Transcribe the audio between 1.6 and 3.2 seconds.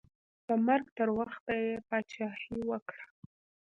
یې پاچاهي وکړه.